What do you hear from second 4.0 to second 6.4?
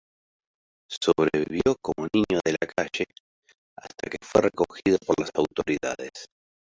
que fue recogido por las autoridades.